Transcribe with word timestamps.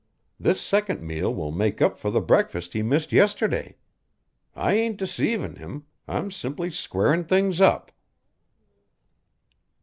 This 0.39 0.59
second 0.59 1.03
meal 1.03 1.31
will 1.31 1.51
make 1.51 1.79
up 1.79 1.95
fur 1.95 2.09
the 2.09 2.21
breakfast 2.21 2.73
he 2.73 2.81
missed 2.81 3.13
yesterday. 3.13 3.75
I 4.55 4.73
ain't 4.73 4.97
deceivin' 4.97 5.57
him; 5.57 5.85
I'm 6.07 6.31
simply 6.31 6.71
squarin' 6.71 7.23
things 7.23 7.61
up." 7.61 7.91